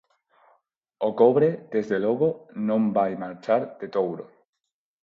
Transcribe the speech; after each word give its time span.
O 1.07 1.09
cobre, 1.21 1.49
desde 1.73 1.97
logo, 2.05 2.29
non 2.67 2.81
vai 2.97 3.11
marchar 3.23 3.61
de 3.79 3.87
Touro. 3.95 4.25